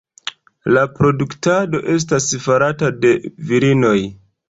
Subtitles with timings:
[0.77, 3.15] La produktado esta farata de
[3.53, 3.97] virinoj.